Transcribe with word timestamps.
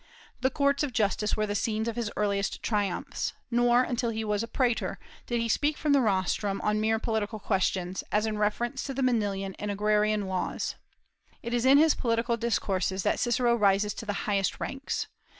The 0.39 0.49
courts 0.49 0.81
of 0.81 0.93
justice 0.93 1.37
were 1.37 1.45
the 1.45 1.53
scenes 1.53 1.87
of 1.87 1.95
his 1.95 2.11
earliest 2.17 2.63
triumphs; 2.63 3.33
nor 3.51 3.83
until 3.83 4.09
he 4.09 4.23
was 4.25 4.43
praetor 4.51 4.97
did 5.27 5.39
he 5.39 5.47
speak 5.47 5.77
from 5.77 5.93
the 5.93 6.01
rostrum 6.01 6.59
on 6.61 6.81
mere 6.81 6.97
political 6.97 7.39
questions, 7.39 8.03
as 8.11 8.25
in 8.25 8.39
reference 8.39 8.81
to 8.85 8.95
the 8.95 9.03
Manilian 9.03 9.53
and 9.59 9.69
Agrarian 9.69 10.25
laws. 10.25 10.73
It 11.43 11.53
is 11.53 11.65
in 11.67 11.77
his 11.77 11.93
political 11.93 12.35
discourses 12.35 13.03
that 13.03 13.19
Cicero 13.19 13.55
rises 13.55 13.93
to 13.93 14.07
the 14.07 14.13
highest 14.25 14.59
ranks. 14.59 15.05